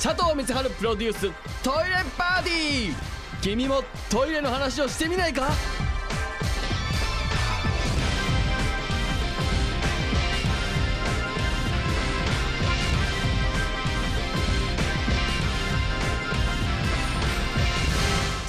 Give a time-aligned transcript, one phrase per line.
[0.00, 1.22] 佐藤光晴プロデュース
[1.60, 2.94] トイレパーティー
[3.42, 5.48] 君もトイレの話をしてみないか？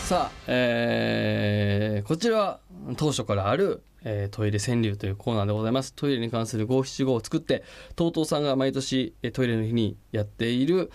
[0.06, 2.60] さあ、えー、こちらは
[2.96, 5.94] 当初からある、えートイレ川柳というコーナーでございます。
[5.96, 7.64] トイレに関する五七五を作って、
[7.96, 10.92] TOTO さんが毎年えトイレの日にやっている、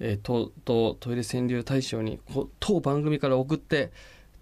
[0.00, 3.90] えー、ととトイレ川柳大賞にこ当番組から送って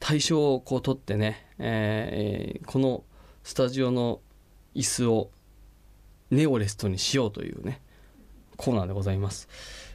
[0.01, 3.05] 大賞をこう取ってね、えーこの
[3.43, 4.21] スタジオの
[4.75, 5.31] 椅子を
[6.31, 7.81] ネオレストにしようというね
[8.57, 9.49] コーナーでございます。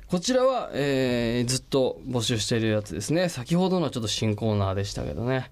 [0.07, 3.29] こちらは、えーずっと募集しているやつですね。
[3.29, 5.51] 先ほどのちょっと新コーナーでしたけどね。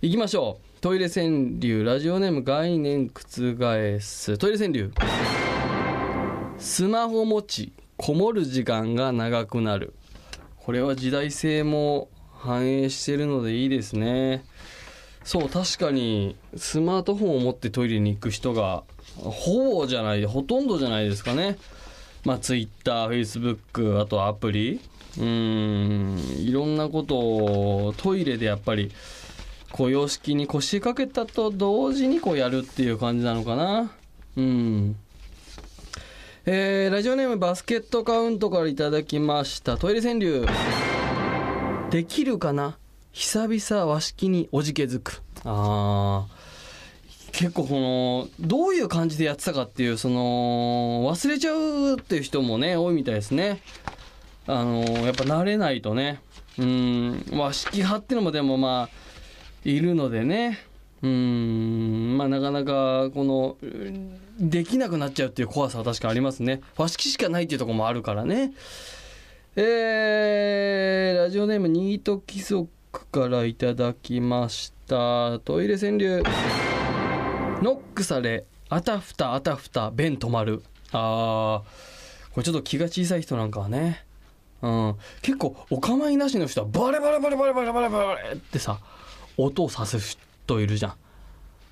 [0.00, 0.80] 行きましょう。
[0.80, 1.26] トイレ川
[1.60, 4.36] 柳ラジオネーム概念覆す。
[4.38, 4.92] トイレ川柳。
[6.58, 7.72] スマホ持ち。
[8.02, 9.94] こもる時間が長くなる。
[10.56, 14.44] これは時代性も反映してるのでいいですね。
[15.22, 18.82] そう確かにスマートフォンを持ってトイレに行く人が
[19.14, 21.56] ほぼじゃないほとんどじゃないですかね。
[22.24, 24.80] まあ TwitterFacebook あとアプリ。
[25.20, 28.90] うんいろんなことをトイレでやっぱり
[29.70, 33.92] こう様式に腰掛けたと同時にこうやるっていう感じなのかな。
[34.36, 34.96] うん。
[36.44, 39.76] えーラジオネームバスケットカウントからいただきました。
[39.76, 40.44] トイレ川柳。
[41.90, 42.76] できるかな？
[43.12, 45.22] 久々和式におじけづく。
[45.44, 46.26] あ
[47.30, 53.60] 結構このどういう感じでやってたかっていうその忘れちゃうっていう人もね多いみたいですね。
[54.48, 56.20] あのやっぱ慣れないとね。
[56.58, 58.96] うん和式派っていうのもでもまあ
[59.64, 60.58] いるのでね。
[61.02, 62.16] うん。
[62.16, 63.56] まあなかなかこの
[64.38, 66.60] できなくなっちゃうっていう怖さは確かありますね。
[66.76, 68.52] 和式しかないっていうところもあるからね。
[69.56, 75.40] えー、ラジオネームニート貴族からいただきました。
[75.40, 76.22] トイレ川柳。
[77.62, 80.62] ノックされあたふたあたふた便止まる。
[80.92, 84.04] あーこれちょっと気が小さい人なんかはね。
[84.62, 84.96] うん。
[85.20, 88.78] 結構お構いなしの人はバレバレバレバレバレバレバレってさ
[89.36, 89.98] 音をさせ
[90.48, 90.94] る人いるじゃん。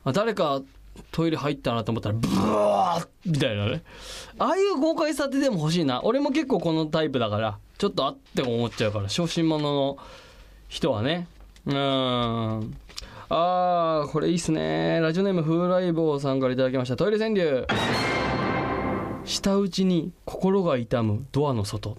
[0.04, 0.62] あ誰か
[1.12, 3.82] トイレ入ったなと思ったらブワーみたいなね。
[4.38, 6.02] ああいう豪快さってでも欲しいな。
[6.04, 9.98] 俺も結構このタイプだからちょっとあっても思っちゃうから小心者の
[10.68, 11.26] 人はね。
[11.66, 11.74] うん。
[13.32, 14.98] あーこれいいっすね。
[15.00, 16.96] ラジオネーム風来坊さんからいただきました。
[16.96, 17.66] トイレ川柳。
[19.24, 21.96] 舌打ちに心が痛むドアの外。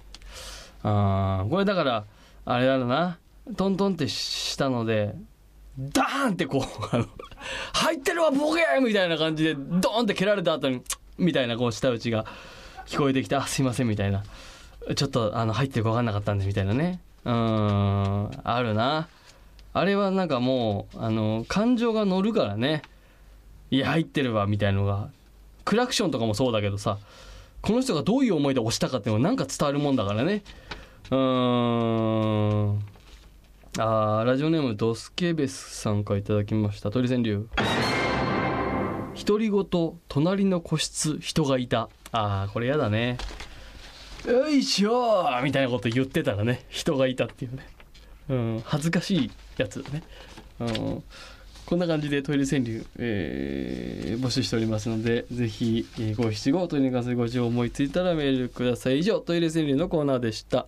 [0.83, 2.05] あーこれだから
[2.45, 3.17] あれだな。
[3.55, 5.15] トントンってしたので
[5.79, 7.05] ダーンってこうあの
[7.73, 10.81] 入ってるわボケみたいな感じでドーンって蹴られた後に
[11.17, 12.25] みたいなこう舌打ちが
[12.85, 14.23] 聞こえてきてあすいませんみたいな。
[14.95, 16.99] ちょっとあの入ってるか分かんなかったんでみたいなね。
[17.23, 17.33] うん
[18.43, 19.07] あるな。
[19.73, 22.81] あれはなんかもうあの感情が乗るからね。
[23.69, 25.09] いや入ってるわみたいなのが。
[25.63, 26.97] クラクションとかもそうだけどさ
[27.61, 30.41] この人がどういう思いで押したかっていうのがなんか伝わるもんだからね。
[31.11, 32.50] うーん。
[33.77, 36.91] あラジオネームドスケベスさんからいただきました。
[36.91, 37.47] 鳥川柳
[39.25, 39.65] 独り言
[40.07, 41.89] 隣の個室人がいた。
[42.11, 43.17] あーこれやだね。
[44.27, 47.67] よいしょーみたいなこと言ってたらね人がいたっていうね。
[48.29, 50.03] うん恥ずかしいやつだね。
[50.59, 51.03] うん
[51.65, 58.99] こんな感じでトイレ川柳、えー募集しておりますのでぜひえー五七五トイレに関するご情報思いついたらメールください。
[58.99, 60.67] 以上トイレ川柳のコーナーでした。